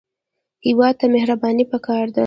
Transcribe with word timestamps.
هېواد 0.65 0.93
ته 0.99 1.05
مهرباني 1.15 1.65
پکار 1.71 2.05
ده 2.13 2.19